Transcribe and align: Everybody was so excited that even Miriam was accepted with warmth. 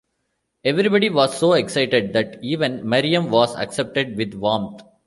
Everybody 0.65 1.11
was 1.11 1.37
so 1.37 1.53
excited 1.53 2.13
that 2.13 2.37
even 2.43 2.89
Miriam 2.89 3.29
was 3.29 3.55
accepted 3.55 4.17
with 4.17 4.33
warmth. 4.33 4.81